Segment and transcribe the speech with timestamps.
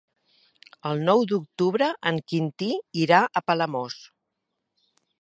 [0.91, 2.73] El nou d'octubre en Quintí
[3.05, 4.03] irà a Palamós.